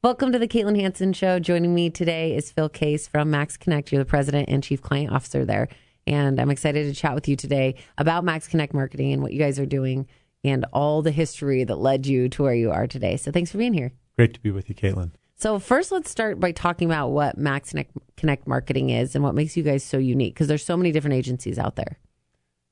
Welcome 0.00 0.30
to 0.30 0.38
the 0.38 0.46
Caitlin 0.46 0.80
Hanson 0.80 1.12
Show. 1.12 1.40
Joining 1.40 1.74
me 1.74 1.90
today 1.90 2.36
is 2.36 2.52
Phil 2.52 2.68
Case 2.68 3.08
from 3.08 3.32
Max 3.32 3.56
Connect. 3.56 3.90
You're 3.90 3.98
the 3.98 4.08
president 4.08 4.48
and 4.48 4.62
chief 4.62 4.80
client 4.80 5.12
officer 5.12 5.44
there. 5.44 5.66
And 6.06 6.40
I'm 6.40 6.50
excited 6.50 6.86
to 6.86 6.94
chat 6.94 7.16
with 7.16 7.26
you 7.26 7.34
today 7.34 7.74
about 7.98 8.22
Max 8.22 8.46
Connect 8.46 8.72
marketing 8.72 9.12
and 9.12 9.22
what 9.22 9.32
you 9.32 9.40
guys 9.40 9.58
are 9.58 9.66
doing 9.66 10.06
and 10.44 10.64
all 10.72 11.02
the 11.02 11.10
history 11.10 11.64
that 11.64 11.80
led 11.80 12.06
you 12.06 12.28
to 12.28 12.44
where 12.44 12.54
you 12.54 12.70
are 12.70 12.86
today. 12.86 13.16
So 13.16 13.32
thanks 13.32 13.50
for 13.50 13.58
being 13.58 13.74
here. 13.74 13.90
Great 14.14 14.34
to 14.34 14.40
be 14.40 14.52
with 14.52 14.68
you, 14.68 14.76
Caitlin. 14.76 15.10
So 15.34 15.58
first, 15.58 15.90
let's 15.90 16.08
start 16.08 16.38
by 16.38 16.52
talking 16.52 16.88
about 16.88 17.08
what 17.08 17.36
Max 17.36 17.74
Connect 18.16 18.46
marketing 18.46 18.90
is 18.90 19.16
and 19.16 19.24
what 19.24 19.34
makes 19.34 19.56
you 19.56 19.64
guys 19.64 19.82
so 19.82 19.98
unique 19.98 20.32
because 20.32 20.46
there's 20.46 20.64
so 20.64 20.76
many 20.76 20.92
different 20.92 21.16
agencies 21.16 21.58
out 21.58 21.74
there. 21.74 21.98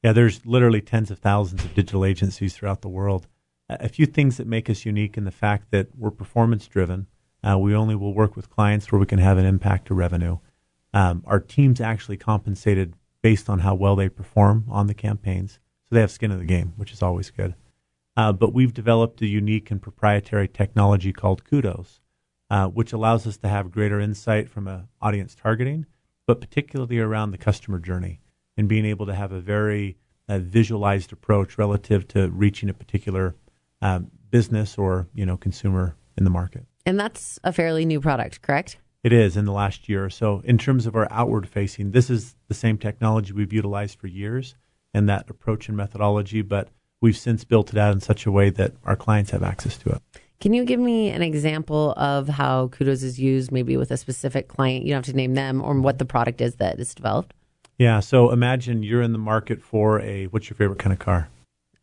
Yeah, 0.04 0.12
there's 0.12 0.46
literally 0.46 0.80
tens 0.80 1.10
of 1.10 1.18
thousands 1.18 1.64
of 1.64 1.74
digital 1.74 2.04
agencies 2.04 2.54
throughout 2.54 2.82
the 2.82 2.88
world. 2.88 3.27
A 3.68 3.88
few 3.88 4.06
things 4.06 4.36
that 4.36 4.46
make 4.46 4.70
us 4.70 4.86
unique 4.86 5.16
in 5.16 5.24
the 5.24 5.32
fact 5.32 5.72
that 5.72 5.88
we're 5.98 6.12
performance 6.12 6.68
driven. 6.68 7.08
Uh, 7.46 7.59
we 7.59 7.74
only 7.74 7.95
will 7.95 8.14
work 8.14 8.34
with 8.34 8.50
clients 8.50 8.91
where 8.91 8.98
we 8.98 9.06
can 9.06 9.18
have 9.18 9.38
an 9.38 9.45
impact 9.45 9.87
to 9.87 9.95
revenue. 9.95 10.38
Um, 10.92 11.23
our 11.27 11.38
team's 11.38 11.80
actually 11.80 12.16
compensated 12.16 12.95
based 13.23 13.48
on 13.48 13.60
how 13.60 13.74
well 13.74 13.95
they 13.95 14.09
perform 14.09 14.64
on 14.68 14.87
the 14.87 14.95
campaigns. 14.95 15.60
So 15.84 15.95
they 15.95 16.01
have 16.01 16.10
skin 16.10 16.32
in 16.32 16.38
the 16.38 16.45
game, 16.45 16.73
which 16.77 16.92
is 16.92 17.02
always 17.02 17.30
good. 17.30 17.54
Uh, 18.16 18.32
but 18.32 18.52
we've 18.52 18.74
developed 18.74 19.20
a 19.20 19.27
unique 19.27 19.70
and 19.70 19.80
proprietary 19.80 20.48
technology 20.48 21.12
called 21.12 21.45
Kudos, 21.45 22.01
uh, 22.51 22.68
which 22.68 22.92
allows 22.92 23.27
us 23.27 23.37
to 23.38 23.48
have 23.48 23.70
greater 23.70 24.01
insight 24.01 24.48
from 24.48 24.66
a 24.66 24.88
audience 25.01 25.34
targeting, 25.34 25.87
but 26.26 26.40
particularly 26.40 26.98
around 26.98 27.30
the 27.30 27.38
customer 27.38 27.78
journey 27.78 28.20
and 28.56 28.68
being 28.68 28.87
able 28.87 29.06
to 29.06 29.15
have 29.15 29.32
a 29.32 29.40
very 29.40 29.96
uh, 30.28 30.38
visualized 30.38 31.13
approach 31.13 31.59
relative 31.59 32.09
to 32.09 32.30
reaching 32.30 32.68
a 32.68 32.74
particular 32.74 33.37
um, 33.82 34.10
business 34.30 34.76
or 34.79 35.07
you 35.15 35.24
know 35.24 35.37
consumer 35.37 35.95
in 36.16 36.24
the 36.24 36.30
market. 36.30 36.66
And 36.87 36.98
that's 36.98 37.38
a 37.45 37.52
fairly 37.52 37.84
new 37.84 38.01
product, 38.01 38.40
correct? 38.40 38.79
It 39.02 39.12
is 39.12 39.37
in 39.37 39.45
the 39.45 39.52
last 39.52 39.88
year 39.88 40.04
or 40.04 40.10
so. 40.10 40.40
In 40.45 40.56
terms 40.56 40.87
of 40.87 40.96
our 40.96 41.09
outward 41.10 41.48
facing, 41.48 41.90
this 41.90 42.09
is 42.09 42.37
the 42.48 42.54
same 42.54 42.79
technology 42.79 43.32
we've 43.32 43.52
utilized 43.52 43.98
for 43.98 44.06
years 44.06 44.54
and 44.95 45.09
that 45.09 45.29
approach 45.29 45.68
and 45.68 45.76
methodology, 45.76 46.42
but 46.42 46.70
we've 47.01 47.16
since 47.16 47.45
built 47.45 47.73
it 47.73 47.79
out 47.79 47.92
in 47.92 48.01
such 48.01 48.24
a 48.24 48.32
way 48.32 48.51
that 48.51 48.73
our 48.84 48.96
clients 48.96 49.32
have 49.32 49.42
access 49.42 49.76
to 49.79 49.90
it. 49.90 50.02
Can 50.40 50.52
you 50.52 50.64
give 50.64 50.80
me 50.80 51.10
an 51.10 51.23
example 51.23 51.95
of 51.96 52.29
how 52.29 52.68
Kudos 52.68 53.02
is 53.02 53.18
used, 53.18 53.51
maybe 53.51 53.76
with 53.76 53.90
a 53.90 53.96
specific 53.96 54.48
client? 54.48 54.84
You 54.84 54.92
don't 54.92 55.04
have 55.07 55.12
to 55.12 55.16
name 55.16 55.34
them 55.34 55.62
or 55.62 55.79
what 55.80 55.98
the 55.98 56.04
product 56.04 56.40
is 56.40 56.57
that 56.57 56.79
is 56.79 56.95
developed. 56.95 57.34
Yeah. 57.79 58.01
So 58.01 58.30
imagine 58.30 58.82
you're 58.82 59.02
in 59.02 59.12
the 59.12 59.18
market 59.18 59.62
for 59.62 60.01
a 60.01 60.26
what's 60.26 60.48
your 60.48 60.57
favorite 60.57 60.79
kind 60.79 60.92
of 60.92 60.98
car? 60.98 61.29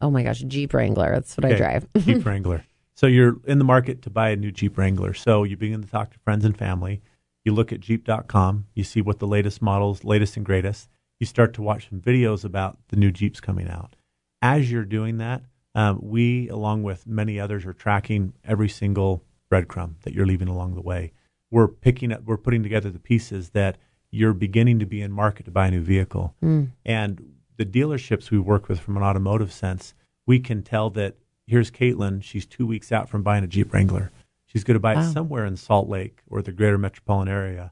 Oh 0.01 0.11
my 0.11 0.23
gosh, 0.23 0.39
Jeep 0.39 0.73
Wrangler. 0.73 1.11
That's 1.13 1.35
what 1.37 1.45
okay. 1.45 1.55
I 1.55 1.57
drive. 1.57 1.87
Jeep 1.97 2.25
Wrangler. 2.25 2.63
So 2.95 3.07
you're 3.07 3.37
in 3.45 3.57
the 3.57 3.65
market 3.65 4.01
to 4.03 4.09
buy 4.09 4.29
a 4.29 4.35
new 4.35 4.51
Jeep 4.51 4.77
Wrangler. 4.77 5.13
So 5.13 5.43
you 5.43 5.57
begin 5.57 5.81
to 5.81 5.89
talk 5.89 6.11
to 6.11 6.19
friends 6.19 6.45
and 6.45 6.57
family. 6.57 7.01
You 7.43 7.53
look 7.53 7.73
at 7.73 7.79
Jeep.com. 7.79 8.67
You 8.73 8.83
see 8.83 9.01
what 9.01 9.19
the 9.19 9.27
latest 9.27 9.61
models, 9.61 10.03
latest 10.03 10.37
and 10.37 10.45
greatest. 10.45 10.89
You 11.19 11.25
start 11.25 11.53
to 11.55 11.61
watch 11.61 11.89
some 11.89 11.99
videos 11.99 12.43
about 12.45 12.77
the 12.89 12.95
new 12.95 13.11
Jeeps 13.11 13.39
coming 13.39 13.69
out. 13.69 13.95
As 14.41 14.71
you're 14.71 14.85
doing 14.85 15.17
that, 15.17 15.43
um, 15.75 15.99
we, 16.01 16.49
along 16.49 16.83
with 16.83 17.07
many 17.07 17.39
others, 17.39 17.65
are 17.65 17.73
tracking 17.73 18.33
every 18.43 18.69
single 18.69 19.23
breadcrumb 19.51 19.95
that 20.03 20.13
you're 20.13 20.25
leaving 20.25 20.47
along 20.47 20.75
the 20.75 20.81
way. 20.81 21.11
We're 21.49 21.67
picking 21.67 22.11
up, 22.11 22.23
we're 22.23 22.37
putting 22.37 22.63
together 22.63 22.89
the 22.89 22.99
pieces 22.99 23.49
that 23.51 23.77
you're 24.11 24.33
beginning 24.33 24.79
to 24.79 24.85
be 24.85 25.01
in 25.01 25.11
market 25.11 25.45
to 25.45 25.51
buy 25.51 25.67
a 25.67 25.71
new 25.71 25.81
vehicle. 25.81 26.35
Mm. 26.43 26.71
And 26.85 27.33
the 27.57 27.65
dealerships 27.65 28.29
we 28.29 28.39
work 28.39 28.69
with 28.69 28.79
from 28.79 28.97
an 28.97 29.03
automotive 29.03 29.51
sense, 29.51 29.93
we 30.25 30.39
can 30.39 30.61
tell 30.61 30.89
that 30.91 31.15
here's 31.47 31.71
Caitlin. 31.71 32.23
She's 32.23 32.45
two 32.45 32.65
weeks 32.65 32.91
out 32.91 33.09
from 33.09 33.23
buying 33.23 33.43
a 33.43 33.47
Jeep 33.47 33.73
Wrangler. 33.73 34.11
She's 34.45 34.63
going 34.63 34.75
to 34.75 34.79
buy 34.79 34.95
wow. 34.95 35.01
it 35.01 35.11
somewhere 35.11 35.45
in 35.45 35.57
Salt 35.57 35.89
Lake 35.89 36.19
or 36.27 36.41
the 36.41 36.51
greater 36.51 36.77
metropolitan 36.77 37.33
area. 37.33 37.71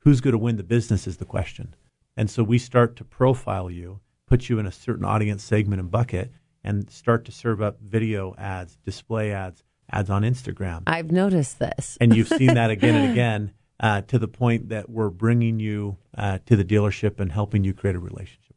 Who's 0.00 0.20
going 0.20 0.32
to 0.32 0.38
win 0.38 0.56
the 0.56 0.62
business 0.62 1.06
is 1.06 1.16
the 1.16 1.24
question. 1.24 1.74
And 2.16 2.30
so 2.30 2.42
we 2.42 2.58
start 2.58 2.96
to 2.96 3.04
profile 3.04 3.70
you, 3.70 4.00
put 4.26 4.48
you 4.48 4.58
in 4.58 4.66
a 4.66 4.72
certain 4.72 5.04
audience 5.04 5.42
segment 5.42 5.80
and 5.80 5.90
bucket, 5.90 6.30
and 6.64 6.88
start 6.90 7.24
to 7.24 7.32
serve 7.32 7.60
up 7.60 7.80
video 7.80 8.34
ads, 8.36 8.76
display 8.84 9.32
ads, 9.32 9.64
ads 9.90 10.10
on 10.10 10.22
Instagram. 10.22 10.82
I've 10.86 11.10
noticed 11.10 11.58
this. 11.58 11.98
and 12.00 12.14
you've 12.14 12.28
seen 12.28 12.54
that 12.54 12.70
again 12.76 12.94
and 12.94 13.12
again 13.12 13.52
uh, 13.80 14.02
to 14.02 14.18
the 14.18 14.28
point 14.28 14.68
that 14.68 14.88
we're 14.88 15.10
bringing 15.10 15.58
you 15.58 15.96
uh, 16.16 16.38
to 16.46 16.56
the 16.56 16.64
dealership 16.64 17.18
and 17.18 17.32
helping 17.32 17.64
you 17.64 17.74
create 17.74 17.96
a 17.96 18.00
relationship. 18.00 18.51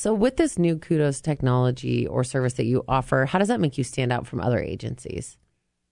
So, 0.00 0.14
with 0.14 0.38
this 0.38 0.58
new 0.58 0.78
Kudos 0.78 1.20
technology 1.20 2.06
or 2.06 2.24
service 2.24 2.54
that 2.54 2.64
you 2.64 2.86
offer, 2.88 3.26
how 3.26 3.38
does 3.38 3.48
that 3.48 3.60
make 3.60 3.76
you 3.76 3.84
stand 3.84 4.10
out 4.10 4.26
from 4.26 4.40
other 4.40 4.58
agencies? 4.58 5.36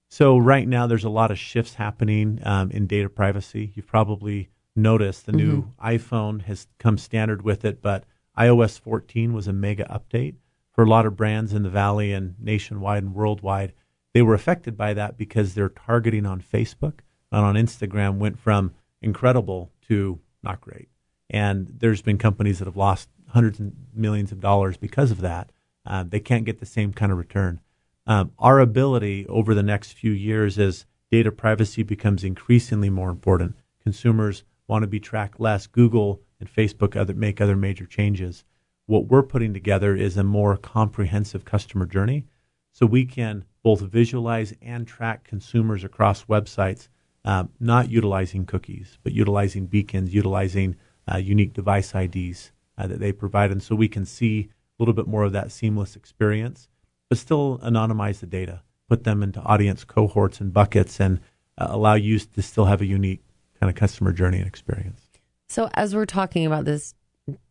So, 0.08 0.38
right 0.38 0.66
now, 0.66 0.86
there's 0.86 1.04
a 1.04 1.10
lot 1.10 1.30
of 1.30 1.38
shifts 1.38 1.74
happening 1.74 2.41
um, 2.42 2.70
in 2.70 2.86
data 2.86 3.10
privacy. 3.10 3.70
You've 3.74 3.86
probably 3.86 4.48
noticed 4.74 5.26
the 5.26 5.32
new 5.32 5.64
mm-hmm. 5.64 5.86
iPhone 5.86 6.41
has 6.44 6.68
come 6.78 6.97
standard 6.97 7.42
with 7.42 7.66
it, 7.66 7.82
but 7.82 8.04
iOS 8.38 8.80
14 8.80 9.34
was 9.34 9.47
a 9.47 9.52
mega 9.52 9.84
update 9.84 10.36
for 10.70 10.84
a 10.84 10.88
lot 10.88 11.04
of 11.04 11.14
brands 11.14 11.52
in 11.52 11.62
the 11.62 11.68
Valley 11.68 12.14
and 12.14 12.34
nationwide 12.41 13.02
and 13.02 13.14
worldwide. 13.14 13.74
They 14.14 14.22
were 14.22 14.32
affected 14.32 14.74
by 14.74 14.94
that 14.94 15.18
because 15.18 15.52
their 15.52 15.68
targeting 15.68 16.24
on 16.24 16.41
Facebook 16.41 17.00
and 17.30 17.44
on 17.44 17.56
Instagram 17.56 18.16
went 18.16 18.38
from 18.38 18.72
incredible 19.02 19.70
to 19.88 20.18
not 20.42 20.62
great. 20.62 20.88
And 21.28 21.74
there's 21.76 22.00
been 22.00 22.16
companies 22.16 22.58
that 22.58 22.64
have 22.64 22.76
lost 22.78 23.10
hundreds 23.28 23.61
of 23.61 23.72
millions 23.94 24.33
of 24.33 24.41
dollars 24.41 24.77
because 24.77 25.11
of 25.11 25.21
that. 25.21 25.50
Uh, 25.87 26.05
they 26.06 26.21
can't 26.21 26.44
get 26.44 26.61
the 26.61 26.66
same 26.66 26.93
kind 26.93 27.12
of 27.12 27.19
return. 27.19 27.61
Um, 28.06 28.33
our 28.39 28.59
ability 28.61 29.27
over 29.27 29.55
the 29.55 29.62
next 29.62 29.93
few 29.93 30.12
years 30.12 30.59
as 30.59 30.87
data 31.11 31.31
privacy 31.33 31.83
becomes 31.83 32.25
increasingly 32.25 32.91
more 32.91 33.11
important. 33.11 33.56
Consumers 33.83 34.44
want 34.66 34.83
to 34.83 34.87
be 34.87 35.00
tracked 35.00 35.41
less. 35.41 35.66
Google 35.66 36.21
and 36.41 36.53
Facebook 36.53 36.97
other, 36.97 37.15
make 37.15 37.41
other 37.41 37.56
major 37.56 37.87
changes. 37.87 38.44
What 38.87 39.06
we're 39.06 39.22
putting 39.22 39.53
together 39.53 39.95
is 39.95 40.16
a 40.16 40.25
more 40.25 40.56
comprehensive 40.56 41.45
customer 41.45 41.87
journey 41.87 42.27
so 42.72 42.87
we 42.87 43.05
can 43.05 43.45
both 43.62 43.81
visualize 43.81 44.55
and 44.62 44.87
track 44.87 45.25
consumers 45.25 45.84
across 45.84 46.25
websites, 46.25 46.89
um, 47.25 47.50
not 47.60 47.91
utilizing 47.91 48.47
cookies, 48.47 48.99
but 49.03 49.12
utilizing 49.12 49.66
beacons, 49.66 50.15
utilizing 50.15 50.77
uh, 51.10 51.16
unique 51.16 51.53
device 51.53 51.95
IDs 51.95 52.53
uh, 52.78 52.87
that 52.87 53.00
they 53.00 53.12
provide. 53.12 53.50
And 53.50 53.62
so 53.62 53.75
we 53.75 53.89
can 53.89 54.06
see 54.06 54.49
a 54.78 54.83
little 54.83 54.94
bit 54.94 55.06
more 55.06 55.25
of 55.25 55.33
that 55.33 55.53
seamless 55.53 55.97
experience, 55.97 56.69
but 57.09 57.19
still 57.19 57.59
anonymize 57.59 58.21
the 58.21 58.27
data, 58.27 58.62
put 58.89 59.05
them 59.05 59.22
into 59.22 59.41
audience 59.41 59.84
cohorts 59.84 60.41
and 60.41 60.53
buckets, 60.53 61.00
and 61.00 61.21
uh, 61.59 61.66
allow 61.71 61.94
you 61.94 62.19
to 62.19 62.43
still 62.43 62.66
have 62.66 62.81
a 62.81 62.87
unique 62.87 63.22
kind 63.61 63.69
of 63.69 63.77
customer 63.77 64.12
journey 64.12 64.39
and 64.39 64.47
experience. 64.47 65.09
So, 65.49 65.69
as 65.75 65.94
we're 65.94 66.06
talking 66.06 66.47
about 66.47 66.65
this 66.65 66.94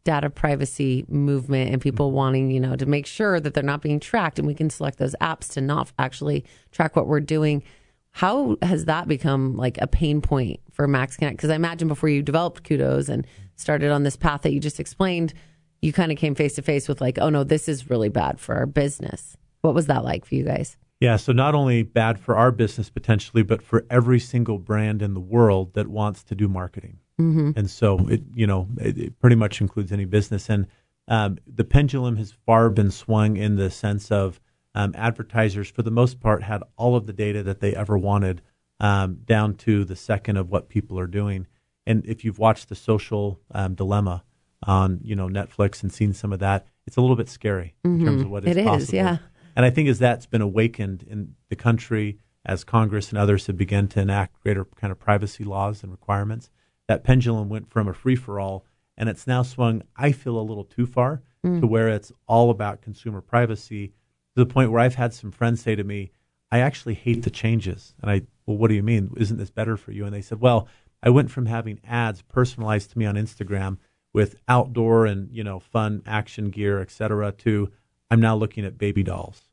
data 0.03 0.29
privacy 0.29 1.05
movement 1.07 1.71
and 1.71 1.81
people 1.81 2.11
wanting, 2.11 2.49
you 2.51 2.59
know, 2.59 2.75
to 2.75 2.85
make 2.85 3.05
sure 3.05 3.39
that 3.39 3.53
they're 3.53 3.63
not 3.63 3.81
being 3.81 3.99
tracked 3.99 4.39
and 4.39 4.47
we 4.47 4.55
can 4.55 4.69
select 4.69 4.97
those 4.97 5.15
apps 5.21 5.51
to 5.53 5.61
not 5.61 5.91
actually 5.99 6.45
track 6.71 6.95
what 6.95 7.07
we're 7.07 7.19
doing. 7.19 7.63
How 8.11 8.57
has 8.61 8.85
that 8.85 9.07
become 9.07 9.55
like 9.55 9.77
a 9.79 9.87
pain 9.87 10.21
point 10.21 10.59
for 10.71 10.87
Max 10.87 11.17
Connect? 11.17 11.37
Because 11.37 11.49
I 11.49 11.55
imagine 11.55 11.87
before 11.87 12.09
you 12.09 12.23
developed 12.23 12.63
Kudos 12.63 13.09
and 13.09 13.27
started 13.57 13.91
on 13.91 14.03
this 14.03 14.15
path 14.15 14.43
that 14.43 14.53
you 14.53 14.59
just 14.59 14.79
explained, 14.79 15.33
you 15.81 15.91
kind 15.91 16.11
of 16.11 16.17
came 16.17 16.35
face 16.35 16.55
to 16.55 16.61
face 16.61 16.87
with 16.87 17.01
like, 17.01 17.19
oh 17.19 17.29
no, 17.29 17.43
this 17.43 17.67
is 17.67 17.89
really 17.89 18.09
bad 18.09 18.39
for 18.39 18.55
our 18.55 18.65
business. 18.65 19.35
What 19.61 19.75
was 19.75 19.87
that 19.87 20.03
like 20.03 20.25
for 20.25 20.35
you 20.35 20.43
guys? 20.43 20.77
Yeah, 20.99 21.17
so 21.17 21.31
not 21.31 21.53
only 21.53 21.83
bad 21.83 22.19
for 22.19 22.37
our 22.37 22.51
business 22.51 22.89
potentially, 22.89 23.43
but 23.43 23.61
for 23.61 23.85
every 23.89 24.19
single 24.19 24.57
brand 24.57 25.01
in 25.01 25.13
the 25.13 25.19
world 25.19 25.73
that 25.73 25.87
wants 25.87 26.23
to 26.23 26.35
do 26.35 26.47
marketing. 26.47 26.99
Mm-hmm. 27.19 27.51
And 27.55 27.69
so 27.69 28.07
it, 28.07 28.23
you 28.33 28.47
know, 28.47 28.67
it, 28.79 28.97
it, 28.97 29.19
pretty 29.19 29.35
much 29.35 29.61
includes 29.61 29.91
any 29.91 30.05
business. 30.05 30.49
And 30.49 30.67
um, 31.07 31.37
the 31.45 31.63
pendulum 31.63 32.15
has 32.17 32.33
far 32.45 32.69
been 32.69 32.91
swung 32.91 33.37
in 33.37 33.55
the 33.55 33.69
sense 33.69 34.11
of 34.11 34.39
um, 34.73 34.93
advertisers, 34.95 35.69
for 35.69 35.81
the 35.81 35.91
most 35.91 36.19
part, 36.19 36.43
had 36.43 36.63
all 36.77 36.95
of 36.95 37.05
the 37.05 37.13
data 37.13 37.43
that 37.43 37.59
they 37.59 37.75
ever 37.75 37.97
wanted 37.97 38.41
um, 38.79 39.19
down 39.25 39.55
to 39.55 39.83
the 39.83 39.95
second 39.95 40.37
of 40.37 40.49
what 40.49 40.69
people 40.69 40.99
are 40.99 41.07
doing. 41.07 41.47
And 41.87 42.05
if 42.05 42.23
you've 42.25 42.37
watched 42.37 42.69
the 42.69 42.75
Social 42.75 43.39
um, 43.51 43.73
Dilemma 43.73 44.23
on 44.63 44.99
you 45.01 45.15
know 45.15 45.27
Netflix 45.27 45.81
and 45.81 45.91
seen 45.91 46.13
some 46.13 46.33
of 46.33 46.39
that, 46.39 46.67
it's 46.85 46.97
a 46.97 47.01
little 47.01 47.15
bit 47.15 47.29
scary 47.29 47.73
mm-hmm. 47.83 47.99
in 47.99 48.05
terms 48.05 48.21
of 48.21 48.29
what 48.29 48.45
is 48.45 48.55
it 48.55 48.63
possible. 48.63 48.83
Is, 48.83 48.93
yeah. 48.93 49.17
And 49.55 49.65
I 49.65 49.71
think 49.71 49.89
as 49.89 49.97
that's 49.97 50.27
been 50.27 50.41
awakened 50.41 51.03
in 51.09 51.33
the 51.49 51.55
country, 51.55 52.19
as 52.45 52.63
Congress 52.63 53.09
and 53.09 53.17
others 53.17 53.47
have 53.47 53.57
begun 53.57 53.87
to 53.89 54.01
enact 54.01 54.41
greater 54.41 54.65
kind 54.65 54.91
of 54.91 54.99
privacy 54.99 55.43
laws 55.43 55.81
and 55.81 55.91
requirements, 55.91 56.51
that 56.87 57.03
pendulum 57.03 57.49
went 57.49 57.71
from 57.71 57.87
a 57.87 57.93
free 57.93 58.15
for 58.15 58.39
all, 58.39 58.65
and 58.97 59.09
it's 59.09 59.25
now 59.25 59.41
swung. 59.41 59.81
I 59.95 60.11
feel 60.11 60.37
a 60.37 60.41
little 60.41 60.65
too 60.65 60.85
far 60.85 61.21
mm. 61.45 61.59
to 61.61 61.67
where 61.67 61.89
it's 61.89 62.11
all 62.27 62.49
about 62.49 62.81
consumer 62.81 63.21
privacy 63.21 63.87
to 63.87 63.93
the 64.35 64.45
point 64.45 64.71
where 64.71 64.81
I've 64.81 64.95
had 64.95 65.13
some 65.13 65.31
friends 65.31 65.61
say 65.61 65.75
to 65.75 65.83
me, 65.83 66.11
I 66.51 66.59
actually 66.59 66.93
hate 66.93 67.23
the 67.23 67.29
changes. 67.29 67.93
And 68.01 68.11
I, 68.11 68.21
well, 68.45 68.57
what 68.57 68.69
do 68.69 68.75
you 68.75 68.83
mean? 68.83 69.11
Isn't 69.17 69.37
this 69.37 69.49
better 69.49 69.75
for 69.75 69.91
you? 69.91 70.05
And 70.05 70.13
they 70.13 70.21
said, 70.21 70.39
well, 70.39 70.67
I 71.03 71.09
went 71.09 71.31
from 71.31 71.45
having 71.45 71.79
ads 71.85 72.21
personalized 72.23 72.91
to 72.91 72.99
me 72.99 73.05
on 73.05 73.15
Instagram 73.15 73.77
with 74.13 74.35
outdoor 74.47 75.05
and, 75.05 75.29
you 75.31 75.43
know, 75.43 75.59
fun 75.59 76.01
action 76.05 76.49
gear, 76.49 76.79
et 76.79 76.89
cetera, 76.89 77.31
to 77.31 77.71
I'm 78.09 78.19
now 78.19 78.35
looking 78.35 78.65
at 78.65 78.77
baby 78.77 79.03
dolls 79.03 79.49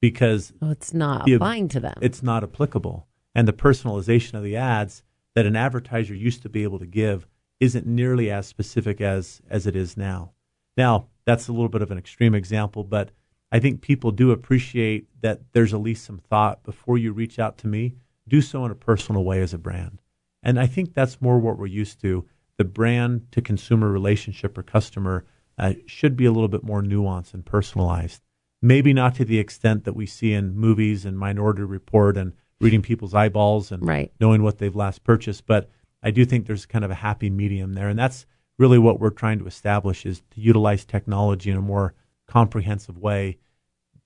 because 0.00 0.52
well, 0.60 0.70
it's 0.70 0.92
not 0.92 1.24
the, 1.24 1.34
applying 1.34 1.68
to 1.68 1.80
them. 1.80 1.94
It's 2.00 2.22
not 2.22 2.42
applicable. 2.42 3.06
and 3.34 3.48
the 3.48 3.52
personalization 3.52 4.34
of 4.34 4.42
the 4.42 4.56
ads 4.56 5.02
that 5.34 5.46
an 5.46 5.56
advertiser 5.56 6.14
used 6.14 6.42
to 6.42 6.48
be 6.48 6.62
able 6.62 6.78
to 6.78 6.86
give 6.86 7.26
isn't 7.60 7.86
nearly 7.86 8.30
as 8.30 8.46
specific 8.46 9.00
as 9.00 9.40
as 9.48 9.66
it 9.66 9.76
is 9.76 9.96
now. 9.96 10.32
Now, 10.76 11.06
that's 11.24 11.48
a 11.48 11.52
little 11.52 11.68
bit 11.68 11.82
of 11.82 11.90
an 11.90 11.98
extreme 11.98 12.34
example, 12.34 12.84
but 12.84 13.12
I 13.50 13.60
think 13.60 13.80
people 13.80 14.10
do 14.10 14.30
appreciate 14.30 15.06
that 15.22 15.40
there's 15.52 15.72
at 15.72 15.80
least 15.80 16.04
some 16.04 16.18
thought 16.18 16.64
before 16.64 16.98
you 16.98 17.12
reach 17.12 17.38
out 17.38 17.56
to 17.58 17.66
me. 17.66 17.94
Do 18.26 18.42
so 18.42 18.64
in 18.64 18.70
a 18.70 18.74
personal 18.74 19.24
way 19.24 19.40
as 19.40 19.54
a 19.54 19.58
brand. 19.58 20.01
And 20.42 20.58
I 20.58 20.66
think 20.66 20.94
that's 20.94 21.20
more 21.20 21.38
what 21.38 21.58
we're 21.58 21.66
used 21.66 22.00
to. 22.02 22.26
The 22.56 22.64
brand 22.64 23.30
to 23.32 23.40
consumer 23.40 23.90
relationship 23.90 24.56
or 24.58 24.62
customer 24.62 25.24
uh, 25.58 25.74
should 25.86 26.16
be 26.16 26.24
a 26.24 26.32
little 26.32 26.48
bit 26.48 26.64
more 26.64 26.82
nuanced 26.82 27.34
and 27.34 27.44
personalized. 27.44 28.22
Maybe 28.60 28.92
not 28.92 29.14
to 29.16 29.24
the 29.24 29.38
extent 29.38 29.84
that 29.84 29.96
we 29.96 30.06
see 30.06 30.32
in 30.32 30.54
movies 30.56 31.04
and 31.04 31.18
Minority 31.18 31.62
Report 31.62 32.16
and 32.16 32.32
reading 32.60 32.82
people's 32.82 33.14
eyeballs 33.14 33.72
and 33.72 33.86
right. 33.86 34.12
knowing 34.20 34.42
what 34.42 34.58
they've 34.58 34.76
last 34.76 35.02
purchased. 35.02 35.46
But 35.46 35.68
I 36.02 36.10
do 36.10 36.24
think 36.24 36.46
there's 36.46 36.66
kind 36.66 36.84
of 36.84 36.90
a 36.90 36.96
happy 36.96 37.28
medium 37.28 37.74
there, 37.74 37.88
and 37.88 37.98
that's 37.98 38.26
really 38.58 38.78
what 38.78 39.00
we're 39.00 39.10
trying 39.10 39.38
to 39.40 39.46
establish 39.46 40.06
is 40.06 40.22
to 40.30 40.40
utilize 40.40 40.84
technology 40.84 41.50
in 41.50 41.56
a 41.56 41.62
more 41.62 41.94
comprehensive 42.28 42.98
way 42.98 43.38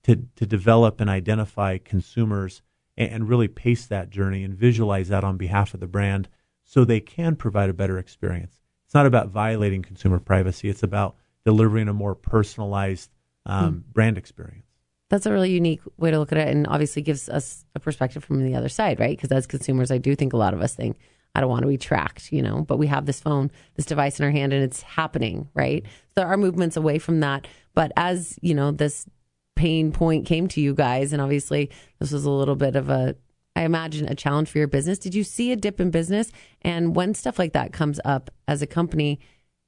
to 0.03 0.27
to 0.35 0.45
develop 0.45 0.99
and 0.99 1.09
identify 1.09 1.77
consumers 1.77 2.61
and, 2.97 3.11
and 3.11 3.29
really 3.29 3.47
pace 3.47 3.85
that 3.85 4.09
journey 4.09 4.43
and 4.43 4.55
visualize 4.55 5.09
that 5.09 5.23
on 5.23 5.37
behalf 5.37 5.73
of 5.73 5.79
the 5.79 5.87
brand 5.87 6.27
so 6.63 6.83
they 6.83 6.99
can 6.99 7.35
provide 7.35 7.69
a 7.69 7.73
better 7.73 7.97
experience. 7.97 8.55
It's 8.85 8.93
not 8.93 9.05
about 9.05 9.29
violating 9.29 9.81
consumer 9.81 10.19
privacy. 10.19 10.69
It's 10.69 10.83
about 10.83 11.15
delivering 11.45 11.87
a 11.87 11.93
more 11.93 12.15
personalized 12.15 13.09
um, 13.45 13.73
mm. 13.73 13.93
brand 13.93 14.17
experience 14.17 14.67
that's 15.09 15.25
a 15.25 15.31
really 15.31 15.51
unique 15.51 15.81
way 15.97 16.11
to 16.11 16.19
look 16.19 16.31
at 16.31 16.37
it 16.37 16.49
and 16.49 16.67
obviously 16.67 17.01
gives 17.01 17.29
us 17.29 17.65
a 17.75 17.79
perspective 17.79 18.23
from 18.23 18.43
the 18.43 18.55
other 18.55 18.69
side, 18.69 18.99
right? 18.99 19.17
Because 19.17 19.31
as 19.31 19.47
consumers, 19.47 19.91
I 19.91 19.97
do 19.97 20.15
think 20.15 20.33
a 20.33 20.37
lot 20.37 20.53
of 20.53 20.61
us 20.61 20.75
think, 20.75 20.97
I 21.33 21.39
don't 21.39 21.49
want 21.49 21.61
to 21.61 21.67
be 21.67 21.77
tracked, 21.77 22.31
you 22.33 22.41
know, 22.41 22.63
but 22.63 22.77
we 22.77 22.87
have 22.87 23.05
this 23.05 23.19
phone, 23.19 23.51
this 23.75 23.85
device 23.85 24.19
in 24.19 24.25
our 24.25 24.31
hand 24.31 24.53
and 24.53 24.63
it's 24.63 24.81
happening, 24.81 25.49
right? 25.53 25.83
So 25.85 26.21
there 26.21 26.27
are 26.27 26.37
movements 26.37 26.75
away 26.75 26.99
from 26.99 27.19
that. 27.19 27.47
But 27.73 27.91
as, 27.95 28.39
you 28.41 28.55
know, 28.55 28.71
this 28.71 29.05
pain 29.57 29.91
point 29.91 30.25
came 30.25 30.47
to 30.49 30.61
you 30.61 30.73
guys, 30.73 31.11
and 31.11 31.21
obviously 31.21 31.69
this 31.99 32.11
was 32.11 32.25
a 32.25 32.31
little 32.31 32.55
bit 32.55 32.75
of 32.75 32.89
a, 32.89 33.15
I 33.55 33.63
imagine, 33.63 34.07
a 34.07 34.15
challenge 34.15 34.49
for 34.49 34.57
your 34.57 34.67
business. 34.67 34.97
Did 34.97 35.13
you 35.13 35.23
see 35.23 35.51
a 35.51 35.55
dip 35.55 35.81
in 35.81 35.91
business? 35.91 36.31
And 36.61 36.95
when 36.95 37.13
stuff 37.13 37.37
like 37.37 37.53
that 37.53 37.73
comes 37.73 37.99
up 38.05 38.29
as 38.47 38.61
a 38.61 38.67
company, 38.67 39.19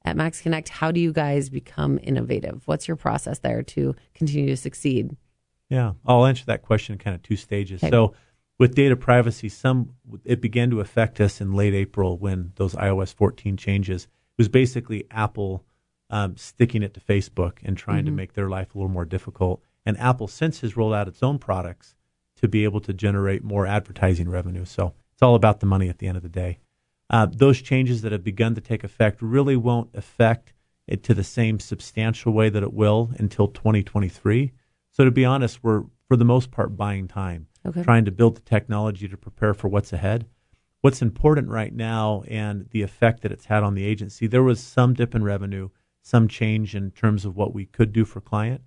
at 0.05 0.15
Max 0.15 0.41
Connect, 0.41 0.69
how 0.69 0.91
do 0.91 0.99
you 0.99 1.11
guys 1.11 1.49
become 1.49 1.99
innovative? 2.01 2.63
What's 2.65 2.87
your 2.87 2.97
process 2.97 3.39
there 3.39 3.63
to 3.63 3.95
continue 4.13 4.47
to 4.47 4.57
succeed? 4.57 5.15
Yeah, 5.69 5.93
I'll 6.05 6.25
answer 6.25 6.45
that 6.45 6.61
question 6.61 6.93
in 6.93 6.99
kind 6.99 7.15
of 7.15 7.21
two 7.21 7.35
stages. 7.35 7.83
Okay. 7.83 7.91
So, 7.91 8.13
with 8.57 8.75
data 8.75 8.95
privacy, 8.95 9.49
some 9.49 9.93
it 10.25 10.41
began 10.41 10.69
to 10.71 10.79
affect 10.79 11.21
us 11.21 11.39
in 11.39 11.53
late 11.53 11.73
April 11.73 12.17
when 12.17 12.51
those 12.55 12.75
iOS 12.75 13.13
14 13.13 13.55
changes. 13.57 14.03
It 14.05 14.09
was 14.37 14.49
basically 14.49 15.05
Apple 15.11 15.63
um, 16.09 16.35
sticking 16.37 16.81
it 16.81 16.93
to 16.95 16.99
Facebook 16.99 17.57
and 17.63 17.77
trying 17.77 17.99
mm-hmm. 17.99 18.05
to 18.07 18.11
make 18.11 18.33
their 18.33 18.49
life 18.49 18.73
a 18.73 18.77
little 18.77 18.91
more 18.91 19.05
difficult. 19.05 19.61
And 19.85 19.97
Apple 19.97 20.27
since 20.27 20.61
has 20.61 20.77
rolled 20.77 20.93
out 20.93 21.07
its 21.07 21.23
own 21.23 21.39
products 21.39 21.95
to 22.37 22.47
be 22.47 22.63
able 22.63 22.79
to 22.81 22.93
generate 22.93 23.43
more 23.43 23.65
advertising 23.65 24.29
revenue. 24.29 24.65
So 24.65 24.93
it's 25.13 25.21
all 25.21 25.35
about 25.35 25.59
the 25.59 25.65
money 25.65 25.89
at 25.89 25.97
the 25.97 26.07
end 26.07 26.17
of 26.17 26.23
the 26.23 26.29
day. 26.29 26.59
Uh, 27.09 27.27
those 27.31 27.61
changes 27.61 28.01
that 28.01 28.11
have 28.11 28.23
begun 28.23 28.55
to 28.55 28.61
take 28.61 28.83
effect 28.83 29.21
really 29.21 29.55
won't 29.55 29.89
affect 29.93 30.53
it 30.87 31.03
to 31.03 31.13
the 31.13 31.23
same 31.23 31.59
substantial 31.59 32.33
way 32.33 32.49
that 32.49 32.63
it 32.63 32.73
will 32.73 33.11
until 33.17 33.47
2023. 33.47 34.51
So 34.91 35.05
to 35.05 35.11
be 35.11 35.25
honest, 35.25 35.63
we're 35.63 35.83
for 36.07 36.17
the 36.17 36.25
most 36.25 36.49
part 36.49 36.75
buying 36.75 37.07
time, 37.07 37.47
okay. 37.65 37.83
trying 37.83 38.03
to 38.05 38.11
build 38.11 38.35
the 38.35 38.41
technology 38.41 39.07
to 39.07 39.15
prepare 39.15 39.53
for 39.53 39.67
what's 39.67 39.93
ahead. 39.93 40.25
What's 40.81 41.01
important 41.01 41.49
right 41.49 41.73
now 41.73 42.23
and 42.27 42.67
the 42.71 42.81
effect 42.81 43.21
that 43.21 43.31
it's 43.31 43.45
had 43.45 43.63
on 43.63 43.75
the 43.75 43.85
agency, 43.85 44.25
there 44.25 44.41
was 44.41 44.59
some 44.59 44.93
dip 44.93 45.13
in 45.13 45.23
revenue, 45.23 45.69
some 46.01 46.27
change 46.27 46.75
in 46.75 46.91
terms 46.91 47.25
of 47.25 47.35
what 47.35 47.53
we 47.53 47.65
could 47.65 47.93
do 47.93 48.05
for 48.05 48.21
client. 48.21 48.61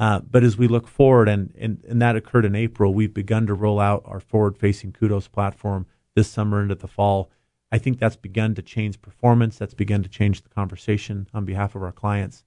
Uh, 0.00 0.18
but 0.20 0.42
as 0.42 0.56
we 0.56 0.66
look 0.66 0.88
forward, 0.88 1.28
and, 1.28 1.54
and, 1.58 1.84
and 1.86 2.00
that 2.00 2.16
occurred 2.16 2.46
in 2.46 2.56
April, 2.56 2.94
we've 2.94 3.12
begun 3.12 3.46
to 3.46 3.52
roll 3.52 3.78
out 3.78 4.02
our 4.06 4.18
forward 4.18 4.56
facing 4.56 4.92
Kudos 4.92 5.28
platform 5.28 5.84
this 6.16 6.26
summer 6.26 6.62
into 6.62 6.74
the 6.74 6.88
fall. 6.88 7.30
I 7.70 7.76
think 7.76 7.98
that's 7.98 8.16
begun 8.16 8.54
to 8.54 8.62
change 8.62 9.02
performance. 9.02 9.58
That's 9.58 9.74
begun 9.74 10.02
to 10.02 10.08
change 10.08 10.40
the 10.40 10.48
conversation 10.48 11.28
on 11.34 11.44
behalf 11.44 11.74
of 11.74 11.82
our 11.82 11.92
clients. 11.92 12.44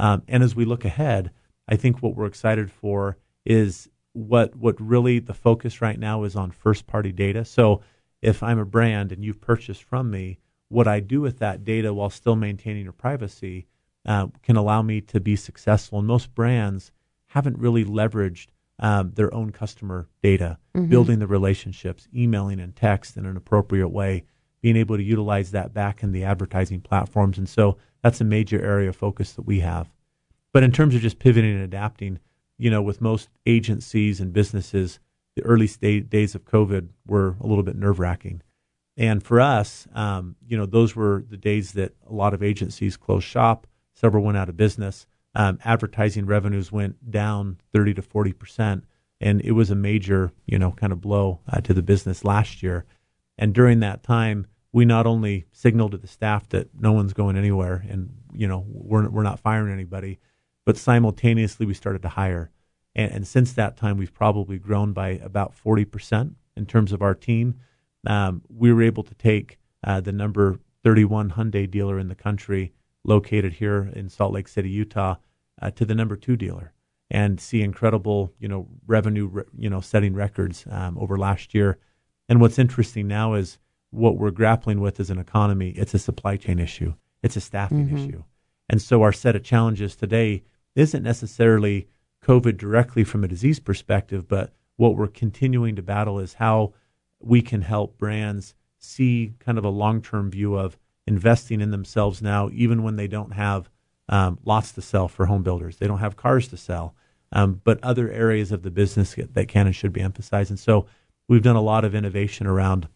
Um, 0.00 0.24
and 0.26 0.42
as 0.42 0.56
we 0.56 0.64
look 0.64 0.84
ahead, 0.84 1.30
I 1.68 1.76
think 1.76 2.02
what 2.02 2.16
we're 2.16 2.26
excited 2.26 2.72
for 2.72 3.16
is 3.44 3.88
what 4.12 4.56
what 4.56 4.80
really 4.80 5.20
the 5.20 5.34
focus 5.34 5.80
right 5.80 6.00
now 6.00 6.24
is 6.24 6.34
on 6.34 6.50
first 6.50 6.88
party 6.88 7.12
data. 7.12 7.44
So 7.44 7.82
if 8.20 8.42
I'm 8.42 8.58
a 8.58 8.64
brand 8.64 9.12
and 9.12 9.24
you've 9.24 9.40
purchased 9.40 9.84
from 9.84 10.10
me, 10.10 10.38
what 10.68 10.88
I 10.88 10.98
do 10.98 11.20
with 11.20 11.38
that 11.38 11.64
data 11.64 11.94
while 11.94 12.10
still 12.10 12.34
maintaining 12.34 12.82
your 12.82 12.92
privacy 12.92 13.68
uh, 14.04 14.26
can 14.42 14.56
allow 14.56 14.82
me 14.82 15.00
to 15.02 15.20
be 15.20 15.36
successful. 15.36 15.98
And 15.98 16.08
most 16.08 16.34
brands 16.34 16.90
haven't 17.36 17.58
really 17.58 17.84
leveraged 17.84 18.46
um, 18.78 19.12
their 19.14 19.32
own 19.34 19.50
customer 19.52 20.08
data, 20.22 20.56
mm-hmm. 20.74 20.88
building 20.88 21.18
the 21.18 21.26
relationships, 21.26 22.08
emailing 22.14 22.60
and 22.60 22.74
text 22.74 23.14
in 23.18 23.26
an 23.26 23.36
appropriate 23.36 23.90
way, 23.90 24.24
being 24.62 24.76
able 24.76 24.96
to 24.96 25.02
utilize 25.02 25.50
that 25.50 25.74
back 25.74 26.02
in 26.02 26.12
the 26.12 26.24
advertising 26.24 26.80
platforms. 26.80 27.36
And 27.36 27.46
so 27.46 27.76
that's 28.02 28.22
a 28.22 28.24
major 28.24 28.58
area 28.64 28.88
of 28.88 28.96
focus 28.96 29.34
that 29.34 29.42
we 29.42 29.60
have. 29.60 29.90
But 30.54 30.62
in 30.62 30.72
terms 30.72 30.94
of 30.94 31.02
just 31.02 31.18
pivoting 31.18 31.54
and 31.54 31.62
adapting, 31.62 32.20
you 32.56 32.70
know, 32.70 32.80
with 32.80 33.02
most 33.02 33.28
agencies 33.44 34.18
and 34.18 34.32
businesses, 34.32 34.98
the 35.34 35.42
early 35.42 35.66
days 35.66 36.34
of 36.34 36.46
COVID 36.46 36.88
were 37.06 37.36
a 37.38 37.46
little 37.46 37.64
bit 37.64 37.76
nerve 37.76 37.98
wracking. 37.98 38.40
And 38.96 39.22
for 39.22 39.42
us, 39.42 39.86
um, 39.94 40.36
you 40.48 40.56
know, 40.56 40.64
those 40.64 40.96
were 40.96 41.22
the 41.28 41.36
days 41.36 41.72
that 41.72 41.92
a 42.08 42.14
lot 42.14 42.32
of 42.32 42.42
agencies 42.42 42.96
closed 42.96 43.26
shop. 43.26 43.66
Several 43.92 44.24
went 44.24 44.38
out 44.38 44.48
of 44.48 44.56
business. 44.56 45.06
Um, 45.38 45.58
advertising 45.66 46.24
revenues 46.24 46.72
went 46.72 47.10
down 47.10 47.58
30 47.74 47.94
to 47.94 48.02
40 48.02 48.32
percent, 48.32 48.84
and 49.20 49.42
it 49.42 49.52
was 49.52 49.70
a 49.70 49.74
major, 49.74 50.32
you 50.46 50.58
know, 50.58 50.72
kind 50.72 50.94
of 50.94 51.02
blow 51.02 51.40
uh, 51.46 51.60
to 51.60 51.74
the 51.74 51.82
business 51.82 52.24
last 52.24 52.62
year. 52.62 52.86
And 53.36 53.52
during 53.52 53.80
that 53.80 54.02
time, 54.02 54.46
we 54.72 54.86
not 54.86 55.06
only 55.06 55.44
signaled 55.52 55.92
to 55.92 55.98
the 55.98 56.06
staff 56.06 56.48
that 56.48 56.70
no 56.78 56.92
one's 56.92 57.12
going 57.12 57.36
anywhere, 57.36 57.84
and 57.86 58.14
you 58.32 58.48
know, 58.48 58.64
we're 58.66 59.10
we're 59.10 59.22
not 59.22 59.38
firing 59.38 59.72
anybody, 59.72 60.18
but 60.64 60.78
simultaneously 60.78 61.66
we 61.66 61.74
started 61.74 62.00
to 62.02 62.08
hire. 62.08 62.50
And, 62.94 63.12
and 63.12 63.26
since 63.26 63.52
that 63.52 63.76
time, 63.76 63.98
we've 63.98 64.14
probably 64.14 64.58
grown 64.58 64.94
by 64.94 65.10
about 65.22 65.54
40% 65.54 66.34
in 66.56 66.66
terms 66.66 66.92
of 66.92 67.02
our 67.02 67.14
team. 67.14 67.60
Um, 68.06 68.42
we 68.48 68.72
were 68.72 68.82
able 68.82 69.02
to 69.02 69.14
take 69.14 69.58
uh, 69.84 70.00
the 70.00 70.12
number 70.12 70.58
31 70.82 71.32
Hyundai 71.32 71.70
dealer 71.70 71.98
in 71.98 72.08
the 72.08 72.14
country, 72.14 72.72
located 73.04 73.54
here 73.54 73.90
in 73.94 74.08
Salt 74.08 74.32
Lake 74.32 74.48
City, 74.48 74.70
Utah, 74.70 75.16
uh, 75.60 75.70
to 75.72 75.84
the 75.84 75.94
number 75.94 76.16
two 76.16 76.36
dealer, 76.36 76.72
and 77.10 77.40
see 77.40 77.62
incredible, 77.62 78.32
you 78.38 78.48
know, 78.48 78.68
revenue, 78.86 79.42
you 79.56 79.70
know, 79.70 79.80
setting 79.80 80.14
records 80.14 80.64
um, 80.70 80.98
over 80.98 81.16
last 81.16 81.54
year. 81.54 81.78
And 82.28 82.40
what's 82.40 82.58
interesting 82.58 83.06
now 83.06 83.34
is 83.34 83.58
what 83.90 84.18
we're 84.18 84.30
grappling 84.30 84.80
with 84.80 84.98
as 85.00 85.10
an 85.10 85.18
economy. 85.18 85.70
It's 85.70 85.94
a 85.94 85.98
supply 85.98 86.36
chain 86.36 86.58
issue. 86.58 86.94
It's 87.22 87.36
a 87.36 87.40
staffing 87.40 87.86
mm-hmm. 87.86 87.96
issue. 87.96 88.24
And 88.68 88.82
so 88.82 89.02
our 89.02 89.12
set 89.12 89.36
of 89.36 89.44
challenges 89.44 89.94
today 89.94 90.42
isn't 90.74 91.02
necessarily 91.02 91.88
COVID 92.24 92.56
directly 92.56 93.04
from 93.04 93.24
a 93.24 93.28
disease 93.28 93.60
perspective, 93.60 94.26
but 94.26 94.52
what 94.76 94.96
we're 94.96 95.06
continuing 95.06 95.76
to 95.76 95.82
battle 95.82 96.18
is 96.18 96.34
how 96.34 96.74
we 97.20 97.40
can 97.40 97.62
help 97.62 97.96
brands 97.96 98.54
see 98.78 99.34
kind 99.38 99.58
of 99.58 99.64
a 99.64 99.70
long 99.70 100.02
term 100.02 100.30
view 100.30 100.56
of 100.56 100.76
investing 101.06 101.60
in 101.60 101.70
themselves 101.70 102.20
now, 102.20 102.50
even 102.52 102.82
when 102.82 102.96
they 102.96 103.06
don't 103.06 103.32
have 103.32 103.70
um, 104.08 104.38
lots 104.44 104.72
to 104.72 104.82
sell 104.82 105.08
for 105.08 105.26
home 105.26 105.42
builders. 105.42 105.76
They 105.76 105.86
don't 105.86 105.98
have 105.98 106.16
cars 106.16 106.48
to 106.48 106.56
sell, 106.56 106.94
um, 107.32 107.60
but 107.64 107.82
other 107.82 108.10
areas 108.10 108.52
of 108.52 108.62
the 108.62 108.70
business 108.70 109.14
that 109.16 109.48
can 109.48 109.66
and 109.66 109.74
should 109.74 109.92
be 109.92 110.00
emphasized. 110.00 110.50
And 110.50 110.58
so 110.58 110.86
we've 111.28 111.42
done 111.42 111.56
a 111.56 111.62
lot 111.62 111.84
of 111.84 111.94
innovation 111.94 112.46
around, 112.46 112.88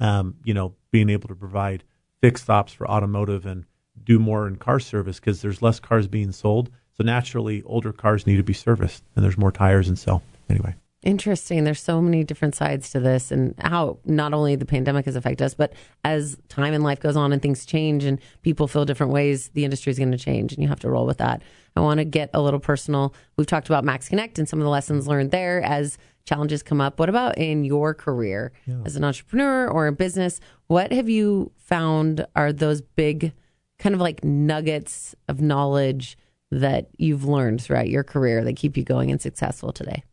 um, 0.00 0.36
you 0.44 0.54
know, 0.54 0.74
being 0.90 1.10
able 1.10 1.28
to 1.28 1.34
provide 1.34 1.84
fixed 2.20 2.48
ops 2.50 2.72
for 2.72 2.88
automotive 2.88 3.46
and 3.46 3.64
do 4.02 4.18
more 4.18 4.46
in 4.46 4.56
car 4.56 4.80
service 4.80 5.20
because 5.20 5.40
there's 5.40 5.62
less 5.62 5.80
cars 5.80 6.06
being 6.06 6.32
sold 6.32 6.70
so 6.96 7.02
naturally, 7.02 7.62
older 7.64 7.92
cars 7.92 8.26
need 8.26 8.36
to 8.36 8.44
be 8.44 8.52
serviced, 8.52 9.02
and 9.14 9.24
there's 9.24 9.36
more 9.36 9.50
tires 9.50 9.88
and 9.88 9.98
so 9.98 10.22
anyway. 10.48 10.74
Interesting. 11.04 11.64
There's 11.64 11.82
so 11.82 12.00
many 12.00 12.24
different 12.24 12.54
sides 12.54 12.88
to 12.90 13.00
this, 13.00 13.30
and 13.30 13.54
how 13.58 13.98
not 14.06 14.32
only 14.32 14.56
the 14.56 14.64
pandemic 14.64 15.04
has 15.04 15.16
affected 15.16 15.44
us, 15.44 15.52
but 15.52 15.74
as 16.02 16.38
time 16.48 16.72
in 16.72 16.80
life 16.80 16.98
goes 16.98 17.14
on 17.14 17.30
and 17.30 17.42
things 17.42 17.66
change 17.66 18.04
and 18.04 18.18
people 18.40 18.66
feel 18.66 18.86
different 18.86 19.12
ways, 19.12 19.50
the 19.50 19.64
industry 19.66 19.90
is 19.90 19.98
going 19.98 20.12
to 20.12 20.18
change, 20.18 20.54
and 20.54 20.62
you 20.62 20.68
have 20.68 20.80
to 20.80 20.88
roll 20.88 21.04
with 21.04 21.18
that. 21.18 21.42
I 21.76 21.80
want 21.80 21.98
to 21.98 22.06
get 22.06 22.30
a 22.32 22.40
little 22.40 22.58
personal. 22.58 23.14
We've 23.36 23.46
talked 23.46 23.68
about 23.68 23.84
Max 23.84 24.08
Connect 24.08 24.38
and 24.38 24.48
some 24.48 24.60
of 24.60 24.64
the 24.64 24.70
lessons 24.70 25.06
learned 25.06 25.30
there 25.30 25.62
as 25.62 25.98
challenges 26.24 26.62
come 26.62 26.80
up. 26.80 26.98
What 26.98 27.10
about 27.10 27.36
in 27.36 27.64
your 27.64 27.92
career 27.92 28.52
yeah. 28.64 28.76
as 28.86 28.96
an 28.96 29.04
entrepreneur 29.04 29.68
or 29.68 29.86
in 29.86 29.94
business? 29.94 30.40
What 30.68 30.90
have 30.90 31.10
you 31.10 31.52
found 31.56 32.24
are 32.34 32.50
those 32.50 32.80
big 32.80 33.34
kind 33.78 33.94
of 33.94 34.00
like 34.00 34.24
nuggets 34.24 35.14
of 35.28 35.40
knowledge? 35.40 36.16
that 36.50 36.88
you've 36.96 37.24
learned 37.24 37.60
throughout 37.60 37.88
your 37.88 38.04
career 38.04 38.44
that 38.44 38.54
keep 38.54 38.76
you 38.76 38.84
going 38.84 39.10
and 39.10 39.20
successful 39.20 39.72
today? 39.72 40.04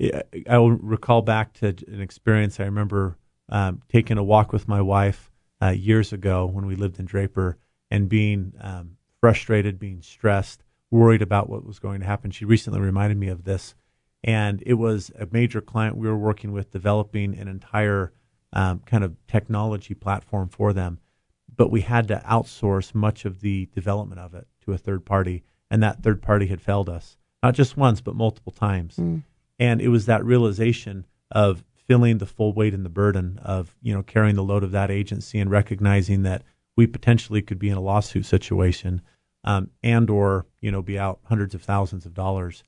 I 0.00 0.58
will 0.58 0.72
recall 0.72 1.22
back 1.22 1.54
to 1.54 1.68
an 1.88 2.00
experience 2.00 2.60
I 2.60 2.64
remember 2.64 3.16
um, 3.48 3.82
taking 3.88 4.18
a 4.18 4.22
walk 4.22 4.52
with 4.52 4.68
my 4.68 4.80
wife 4.80 5.30
uh, 5.60 5.70
years 5.70 6.12
ago 6.12 6.46
when 6.46 6.66
we 6.66 6.76
lived 6.76 7.00
in 7.00 7.06
Draper 7.06 7.58
and 7.90 8.08
being 8.08 8.52
um, 8.60 8.96
frustrated, 9.20 9.78
being 9.78 10.02
stressed, 10.02 10.62
worried 10.90 11.22
about 11.22 11.48
what 11.48 11.64
was 11.64 11.78
going 11.78 12.00
to 12.00 12.06
happen. 12.06 12.30
She 12.30 12.44
recently 12.44 12.80
reminded 12.80 13.18
me 13.18 13.28
of 13.28 13.44
this, 13.44 13.74
and 14.22 14.62
it 14.64 14.74
was 14.74 15.10
a 15.18 15.26
major 15.32 15.60
client 15.60 15.96
we 15.96 16.06
were 16.06 16.16
working 16.16 16.52
with 16.52 16.70
developing 16.70 17.36
an 17.36 17.48
entire 17.48 18.12
um, 18.52 18.80
kind 18.86 19.02
of 19.02 19.16
technology 19.26 19.94
platform 19.94 20.48
for 20.48 20.72
them, 20.72 21.00
but 21.54 21.70
we 21.70 21.80
had 21.80 22.08
to 22.08 22.22
outsource 22.24 22.94
much 22.94 23.24
of 23.24 23.40
the 23.40 23.68
development 23.74 24.20
of 24.20 24.34
it 24.34 24.46
to 24.64 24.72
a 24.72 24.78
third 24.78 25.04
party, 25.04 25.42
and 25.70 25.82
that 25.82 26.02
third 26.02 26.22
party 26.22 26.46
had 26.46 26.60
failed 26.60 26.88
us 26.88 27.16
not 27.42 27.54
just 27.54 27.76
once 27.76 28.00
but 28.00 28.14
multiple 28.14 28.52
times. 28.52 28.96
Mm. 28.96 29.22
And 29.58 29.80
it 29.80 29.88
was 29.88 30.06
that 30.06 30.24
realization 30.24 31.06
of 31.30 31.64
feeling 31.74 32.18
the 32.18 32.26
full 32.26 32.52
weight 32.52 32.74
and 32.74 32.84
the 32.84 32.90
burden 32.90 33.40
of 33.42 33.74
you 33.80 33.94
know 33.94 34.02
carrying 34.02 34.36
the 34.36 34.44
load 34.44 34.62
of 34.62 34.72
that 34.72 34.90
agency 34.90 35.38
and 35.38 35.50
recognizing 35.50 36.22
that 36.22 36.42
we 36.76 36.86
potentially 36.86 37.42
could 37.42 37.58
be 37.58 37.70
in 37.70 37.76
a 37.76 37.80
lawsuit 37.80 38.26
situation 38.26 39.02
um, 39.44 39.70
and 39.82 40.10
or 40.10 40.46
you 40.60 40.70
know 40.70 40.82
be 40.82 40.98
out 40.98 41.18
hundreds 41.24 41.54
of 41.54 41.62
thousands 41.62 42.06
of 42.06 42.14
dollars. 42.14 42.62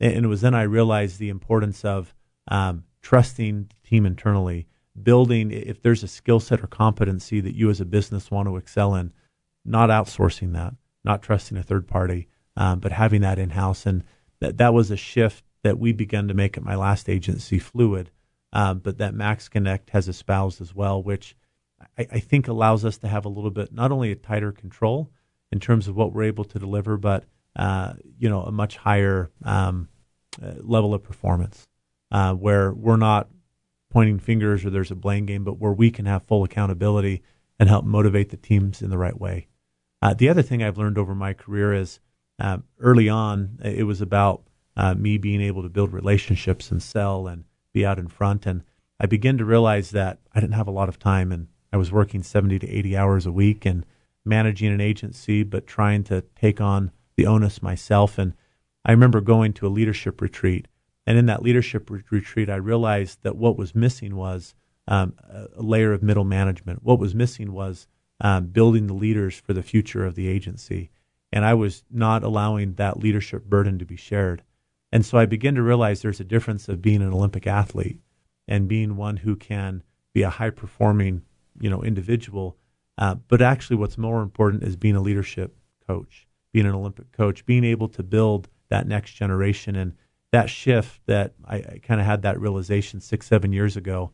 And 0.00 0.24
it 0.24 0.28
was 0.28 0.40
then 0.40 0.54
i 0.54 0.62
realized 0.62 1.18
the 1.18 1.28
importance 1.28 1.84
of 1.84 2.14
um, 2.48 2.84
trusting 3.02 3.68
the 3.68 3.88
team 3.88 4.06
internally 4.06 4.66
building 5.00 5.50
if 5.50 5.80
there's 5.82 6.02
a 6.02 6.08
skill 6.08 6.40
set 6.40 6.62
or 6.62 6.66
competency 6.66 7.40
that 7.40 7.54
you 7.54 7.70
as 7.70 7.80
a 7.80 7.84
business 7.84 8.30
want 8.30 8.48
to 8.48 8.56
excel 8.56 8.94
in 8.94 9.12
not 9.64 9.90
outsourcing 9.90 10.52
that 10.52 10.74
not 11.04 11.22
trusting 11.22 11.56
a 11.56 11.62
third 11.62 11.86
party 11.86 12.28
um, 12.56 12.78
but 12.78 12.92
having 12.92 13.22
that 13.22 13.38
in 13.38 13.50
house 13.50 13.86
and 13.86 14.04
that 14.40 14.58
that 14.58 14.74
was 14.74 14.90
a 14.90 14.96
shift 14.96 15.44
that 15.62 15.78
we 15.78 15.92
began 15.92 16.28
to 16.28 16.34
make 16.34 16.56
at 16.56 16.64
my 16.64 16.74
last 16.74 17.08
agency 17.08 17.58
fluid 17.58 18.10
um, 18.52 18.80
but 18.80 18.98
that 18.98 19.14
Max 19.14 19.48
Connect 19.48 19.90
has 19.90 20.08
espoused 20.08 20.60
as 20.60 20.74
well, 20.74 21.02
which 21.02 21.36
I, 21.98 22.06
I, 22.12 22.18
think 22.20 22.48
allows 22.48 22.84
us 22.84 22.98
to 22.98 23.08
have 23.08 23.24
a 23.24 23.30
little 23.30 23.50
bit 23.50 23.72
not 23.72 23.90
only 23.92 24.12
a 24.12 24.16
tighter 24.16 24.52
control 24.52 25.10
in 25.50 25.58
terms 25.58 25.88
of 25.88 25.96
what 25.96 26.12
we're 26.12 26.24
able 26.24 26.44
to 26.44 26.58
deliver, 26.58 26.96
but 26.96 27.24
uh, 27.56 27.94
you 28.18 28.28
know 28.28 28.42
a 28.42 28.52
much 28.52 28.76
higher 28.76 29.30
um, 29.44 29.88
uh, 30.42 30.52
level 30.60 30.92
of 30.94 31.02
performance, 31.02 31.66
uh, 32.10 32.34
where 32.34 32.72
we're 32.72 32.96
not 32.96 33.28
pointing 33.90 34.18
fingers 34.18 34.64
or 34.64 34.70
there's 34.70 34.90
a 34.90 34.96
blame 34.96 35.26
game, 35.26 35.44
but 35.44 35.58
where 35.58 35.72
we 35.72 35.90
can 35.90 36.06
have 36.06 36.22
full 36.22 36.44
accountability 36.44 37.22
and 37.58 37.68
help 37.68 37.84
motivate 37.84 38.30
the 38.30 38.36
teams 38.36 38.82
in 38.82 38.90
the 38.90 38.98
right 38.98 39.18
way. 39.18 39.46
Uh, 40.00 40.14
the 40.14 40.28
other 40.28 40.42
thing 40.42 40.62
I've 40.62 40.78
learned 40.78 40.98
over 40.98 41.14
my 41.14 41.32
career 41.32 41.72
is 41.72 42.00
uh, 42.38 42.58
early 42.80 43.08
on 43.08 43.58
it 43.62 43.84
was 43.84 44.00
about 44.00 44.42
uh, 44.76 44.94
me 44.94 45.18
being 45.18 45.40
able 45.40 45.62
to 45.62 45.68
build 45.68 45.92
relationships 45.92 46.70
and 46.70 46.82
sell 46.82 47.26
and 47.26 47.44
be 47.72 47.84
out 47.84 47.98
in 47.98 48.08
front. 48.08 48.46
And 48.46 48.62
I 48.98 49.06
began 49.06 49.38
to 49.38 49.44
realize 49.44 49.90
that 49.90 50.20
I 50.34 50.40
didn't 50.40 50.54
have 50.54 50.68
a 50.68 50.72
lot 50.72 50.88
of 50.88 50.98
time 50.98 51.32
and 51.32 51.48
I 51.72 51.76
was 51.76 51.90
working 51.90 52.22
70 52.22 52.58
to 52.60 52.68
80 52.68 52.96
hours 52.96 53.26
a 53.26 53.32
week 53.32 53.64
and 53.64 53.86
managing 54.24 54.72
an 54.72 54.80
agency, 54.80 55.42
but 55.42 55.66
trying 55.66 56.04
to 56.04 56.22
take 56.36 56.60
on 56.60 56.90
the 57.16 57.26
onus 57.26 57.62
myself. 57.62 58.18
And 58.18 58.34
I 58.84 58.92
remember 58.92 59.20
going 59.20 59.52
to 59.54 59.66
a 59.66 59.68
leadership 59.68 60.20
retreat. 60.20 60.68
And 61.06 61.18
in 61.18 61.26
that 61.26 61.42
leadership 61.42 61.90
re- 61.90 62.02
retreat, 62.10 62.48
I 62.48 62.56
realized 62.56 63.22
that 63.22 63.36
what 63.36 63.56
was 63.56 63.74
missing 63.74 64.16
was 64.16 64.54
um, 64.86 65.14
a 65.28 65.62
layer 65.62 65.92
of 65.92 66.02
middle 66.02 66.24
management. 66.24 66.82
What 66.82 66.98
was 66.98 67.14
missing 67.14 67.52
was 67.52 67.86
um, 68.20 68.46
building 68.46 68.86
the 68.86 68.94
leaders 68.94 69.38
for 69.38 69.52
the 69.52 69.62
future 69.62 70.04
of 70.04 70.14
the 70.14 70.28
agency. 70.28 70.90
And 71.32 71.44
I 71.44 71.54
was 71.54 71.84
not 71.90 72.22
allowing 72.22 72.74
that 72.74 73.00
leadership 73.00 73.44
burden 73.44 73.78
to 73.78 73.84
be 73.84 73.96
shared. 73.96 74.42
And 74.92 75.04
so 75.06 75.16
I 75.16 75.26
begin 75.26 75.54
to 75.54 75.62
realize 75.62 76.02
there's 76.02 76.20
a 76.20 76.24
difference 76.24 76.68
of 76.68 76.82
being 76.82 77.00
an 77.00 77.12
Olympic 77.12 77.46
athlete 77.46 77.98
and 78.46 78.68
being 78.68 78.96
one 78.96 79.16
who 79.16 79.34
can 79.34 79.82
be 80.12 80.22
a 80.22 80.30
high 80.30 80.50
performing, 80.50 81.22
you 81.58 81.70
know, 81.70 81.82
individual. 81.82 82.58
Uh, 82.98 83.14
but 83.14 83.40
actually, 83.40 83.76
what's 83.76 83.96
more 83.96 84.20
important 84.20 84.62
is 84.62 84.76
being 84.76 84.96
a 84.96 85.00
leadership 85.00 85.56
coach, 85.86 86.28
being 86.52 86.66
an 86.66 86.74
Olympic 86.74 87.10
coach, 87.12 87.46
being 87.46 87.64
able 87.64 87.88
to 87.88 88.02
build 88.02 88.48
that 88.68 88.86
next 88.86 89.12
generation. 89.12 89.76
And 89.76 89.94
that 90.30 90.50
shift 90.50 91.00
that 91.06 91.32
I, 91.44 91.56
I 91.56 91.80
kind 91.82 92.00
of 92.00 92.06
had 92.06 92.22
that 92.22 92.40
realization 92.40 93.00
six, 93.00 93.26
seven 93.26 93.52
years 93.52 93.76
ago. 93.76 94.12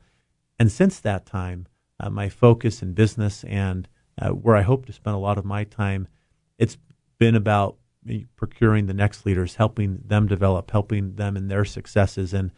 And 0.58 0.70
since 0.70 1.00
that 1.00 1.26
time, 1.26 1.66
uh, 1.99 2.11
my 2.11 2.28
focus 2.28 2.82
in 2.82 2.92
business 2.92 3.42
and 3.44 3.88
uh, 4.20 4.30
where 4.30 4.56
I 4.56 4.62
hope 4.62 4.87
to 4.87 4.92
spend 4.92 5.16
a 5.16 5.20
lot 5.20 5.38
of 5.38 5.44
my 5.44 5.64
time, 5.64 6.06
it's 6.58 6.76
been 7.18 7.35
about 7.35 7.76
procuring 8.36 8.86
the 8.86 8.94
next 8.94 9.26
leaders, 9.26 9.56
helping 9.56 10.02
them 10.04 10.26
develop, 10.26 10.70
helping 10.70 11.16
them 11.16 11.36
in 11.36 11.48
their 11.48 11.64
successes. 11.64 12.32
And 12.32 12.52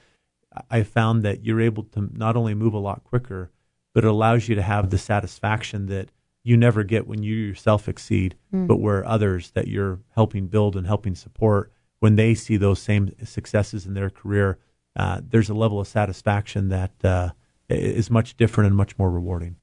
I 0.70 0.82
found 0.82 1.22
that 1.22 1.44
you're 1.44 1.60
able 1.60 1.84
to 1.84 2.08
not 2.12 2.36
only 2.36 2.54
move 2.54 2.74
a 2.74 2.78
lot 2.78 3.04
quicker, 3.04 3.50
but 3.94 4.04
it 4.04 4.08
allows 4.08 4.48
you 4.48 4.54
to 4.54 4.62
have 4.62 4.90
the 4.90 4.98
satisfaction 4.98 5.86
that 5.86 6.10
you 6.42 6.56
never 6.56 6.84
get 6.84 7.06
when 7.06 7.22
you 7.22 7.34
yourself 7.34 7.88
exceed, 7.88 8.34
mm. 8.52 8.66
but 8.66 8.80
where 8.80 9.06
others 9.06 9.50
that 9.50 9.68
you're 9.68 10.00
helping 10.14 10.46
build 10.46 10.76
and 10.76 10.86
helping 10.86 11.14
support, 11.14 11.72
when 11.98 12.16
they 12.16 12.34
see 12.34 12.56
those 12.56 12.80
same 12.80 13.10
successes 13.24 13.86
in 13.86 13.94
their 13.94 14.10
career, 14.10 14.58
uh, 14.96 15.20
there's 15.22 15.50
a 15.50 15.54
level 15.54 15.80
of 15.80 15.86
satisfaction 15.86 16.68
that 16.68 16.92
uh, 17.04 17.30
is 17.68 18.10
much 18.10 18.36
different 18.36 18.68
and 18.68 18.76
much 18.76 18.98
more 18.98 19.10
rewarding. 19.10 19.56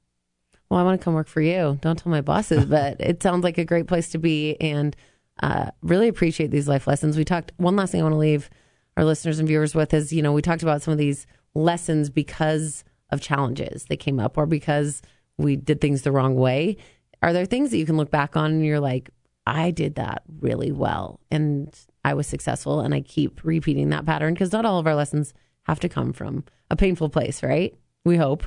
Well, 0.70 0.80
I 0.80 0.82
want 0.82 1.00
to 1.00 1.04
come 1.04 1.14
work 1.14 1.28
for 1.28 1.40
you. 1.40 1.78
Don't 1.80 1.98
tell 1.98 2.10
my 2.10 2.20
bosses, 2.20 2.64
but 2.66 3.00
it 3.00 3.22
sounds 3.22 3.44
like 3.44 3.58
a 3.58 3.64
great 3.64 3.86
place 3.86 4.10
to 4.10 4.18
be. 4.18 4.56
And 4.60 4.94
uh, 5.40 5.70
really 5.82 6.08
appreciate 6.08 6.50
these 6.50 6.68
life 6.68 6.86
lessons. 6.86 7.16
We 7.16 7.24
talked, 7.24 7.52
one 7.56 7.76
last 7.76 7.92
thing 7.92 8.00
I 8.00 8.04
want 8.04 8.14
to 8.14 8.18
leave 8.18 8.50
our 8.96 9.04
listeners 9.04 9.38
and 9.38 9.46
viewers 9.46 9.74
with 9.74 9.94
is, 9.94 10.12
you 10.12 10.22
know, 10.22 10.32
we 10.32 10.42
talked 10.42 10.62
about 10.62 10.82
some 10.82 10.92
of 10.92 10.98
these 10.98 11.26
lessons 11.54 12.10
because 12.10 12.84
of 13.10 13.20
challenges 13.20 13.84
that 13.84 13.98
came 13.98 14.18
up 14.18 14.36
or 14.36 14.46
because 14.46 15.02
we 15.36 15.56
did 15.56 15.80
things 15.80 16.02
the 16.02 16.12
wrong 16.12 16.34
way. 16.34 16.76
Are 17.22 17.32
there 17.32 17.46
things 17.46 17.70
that 17.70 17.78
you 17.78 17.86
can 17.86 17.96
look 17.96 18.10
back 18.10 18.36
on 18.36 18.52
and 18.52 18.66
you're 18.66 18.80
like, 18.80 19.10
I 19.46 19.70
did 19.70 19.94
that 19.94 20.22
really 20.40 20.72
well 20.72 21.20
and 21.30 21.74
I 22.04 22.14
was 22.14 22.26
successful 22.26 22.80
and 22.80 22.94
I 22.94 23.00
keep 23.00 23.42
repeating 23.44 23.90
that 23.90 24.04
pattern 24.04 24.34
because 24.34 24.52
not 24.52 24.64
all 24.64 24.78
of 24.78 24.86
our 24.86 24.94
lessons 24.94 25.32
have 25.62 25.80
to 25.80 25.88
come 25.88 26.12
from 26.12 26.44
a 26.70 26.76
painful 26.76 27.08
place, 27.08 27.42
right? 27.42 27.74
We 28.04 28.16
hope. 28.16 28.46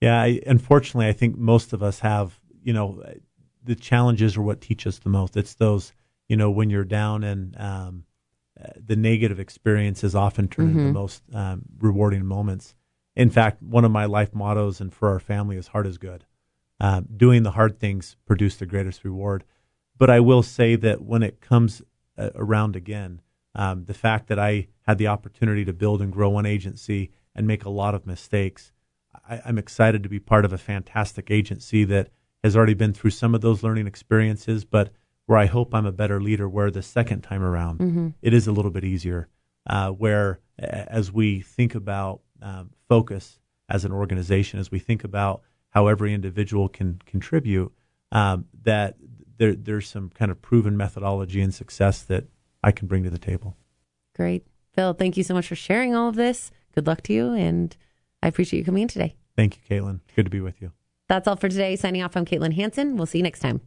Yeah, 0.00 0.20
I, 0.20 0.40
unfortunately, 0.46 1.08
I 1.08 1.12
think 1.12 1.38
most 1.38 1.72
of 1.72 1.82
us 1.82 2.00
have, 2.00 2.38
you 2.62 2.72
know, 2.72 3.02
the 3.66 3.74
challenges 3.74 4.36
are 4.36 4.42
what 4.42 4.60
teach 4.60 4.86
us 4.86 4.98
the 4.98 5.08
most. 5.08 5.36
It's 5.36 5.54
those, 5.54 5.92
you 6.28 6.36
know, 6.36 6.50
when 6.50 6.70
you're 6.70 6.84
down 6.84 7.24
and 7.24 7.56
um, 7.60 8.04
the 8.78 8.96
negative 8.96 9.38
experiences 9.38 10.14
often 10.14 10.48
turn 10.48 10.68
mm-hmm. 10.68 10.78
into 10.78 10.88
the 10.88 10.98
most 10.98 11.22
um, 11.34 11.62
rewarding 11.78 12.24
moments. 12.24 12.74
In 13.14 13.30
fact, 13.30 13.62
one 13.62 13.84
of 13.84 13.90
my 13.90 14.06
life 14.06 14.34
mottos 14.34 14.80
and 14.80 14.92
for 14.92 15.08
our 15.08 15.20
family 15.20 15.56
is 15.56 15.68
hard 15.68 15.86
is 15.86 15.98
good. 15.98 16.24
Uh, 16.78 17.02
doing 17.16 17.42
the 17.42 17.52
hard 17.52 17.78
things 17.78 18.16
produce 18.26 18.56
the 18.56 18.66
greatest 18.66 19.04
reward. 19.04 19.44
But 19.98 20.10
I 20.10 20.20
will 20.20 20.42
say 20.42 20.76
that 20.76 21.02
when 21.02 21.22
it 21.22 21.40
comes 21.40 21.80
uh, 22.18 22.30
around 22.34 22.76
again, 22.76 23.22
um, 23.54 23.86
the 23.86 23.94
fact 23.94 24.28
that 24.28 24.38
I 24.38 24.68
had 24.82 24.98
the 24.98 25.06
opportunity 25.06 25.64
to 25.64 25.72
build 25.72 26.02
and 26.02 26.12
grow 26.12 26.28
one 26.28 26.44
agency 26.44 27.10
and 27.34 27.46
make 27.46 27.64
a 27.64 27.70
lot 27.70 27.94
of 27.94 28.06
mistakes, 28.06 28.72
I, 29.28 29.40
I'm 29.46 29.56
excited 29.56 30.02
to 30.02 30.10
be 30.10 30.20
part 30.20 30.44
of 30.44 30.52
a 30.52 30.58
fantastic 30.58 31.30
agency 31.30 31.84
that 31.84 32.10
has 32.46 32.56
already 32.56 32.74
been 32.74 32.92
through 32.92 33.10
some 33.10 33.34
of 33.34 33.40
those 33.40 33.62
learning 33.62 33.86
experiences, 33.86 34.64
but 34.64 34.92
where 35.26 35.38
I 35.38 35.46
hope 35.46 35.74
I'm 35.74 35.86
a 35.86 35.92
better 35.92 36.20
leader, 36.20 36.48
where 36.48 36.70
the 36.70 36.82
second 36.82 37.22
time 37.22 37.42
around 37.42 37.80
mm-hmm. 37.80 38.08
it 38.22 38.32
is 38.32 38.46
a 38.46 38.52
little 38.52 38.70
bit 38.70 38.84
easier. 38.84 39.28
Uh, 39.68 39.90
where 39.90 40.38
as 40.58 41.10
we 41.10 41.40
think 41.40 41.74
about 41.74 42.20
um, 42.40 42.70
focus 42.88 43.40
as 43.68 43.84
an 43.84 43.92
organization, 43.92 44.60
as 44.60 44.70
we 44.70 44.78
think 44.78 45.02
about 45.02 45.42
how 45.70 45.88
every 45.88 46.14
individual 46.14 46.68
can 46.68 47.00
contribute, 47.04 47.72
um, 48.12 48.46
that 48.62 48.96
there, 49.38 49.54
there's 49.54 49.88
some 49.88 50.08
kind 50.10 50.30
of 50.30 50.40
proven 50.40 50.76
methodology 50.76 51.40
and 51.40 51.52
success 51.52 52.02
that 52.02 52.24
I 52.62 52.70
can 52.70 52.86
bring 52.86 53.02
to 53.02 53.10
the 53.10 53.18
table. 53.18 53.56
Great. 54.14 54.46
Phil, 54.74 54.92
thank 54.94 55.16
you 55.16 55.24
so 55.24 55.34
much 55.34 55.48
for 55.48 55.56
sharing 55.56 55.94
all 55.94 56.08
of 56.08 56.14
this. 56.14 56.50
Good 56.74 56.86
luck 56.86 57.02
to 57.02 57.12
you, 57.12 57.32
and 57.32 57.76
I 58.22 58.28
appreciate 58.28 58.60
you 58.60 58.64
coming 58.64 58.82
in 58.82 58.88
today. 58.88 59.16
Thank 59.34 59.56
you, 59.56 59.62
Caitlin. 59.68 60.00
Good 60.14 60.26
to 60.26 60.30
be 60.30 60.40
with 60.40 60.62
you. 60.62 60.72
That's 61.08 61.28
all 61.28 61.36
for 61.36 61.48
today. 61.48 61.76
Signing 61.76 62.02
off, 62.02 62.16
I'm 62.16 62.24
Caitlin 62.24 62.54
Hanson. 62.54 62.96
We'll 62.96 63.06
see 63.06 63.18
you 63.18 63.24
next 63.24 63.40
time. 63.40 63.60